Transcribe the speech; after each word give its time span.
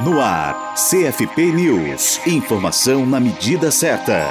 No 0.00 0.20
ar, 0.20 0.74
CFP 0.74 1.52
News. 1.52 2.20
Informação 2.26 3.06
na 3.06 3.20
medida 3.20 3.70
certa. 3.70 4.26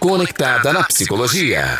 Conectada 0.00 0.72
na 0.72 0.84
psicologia. 0.84 1.78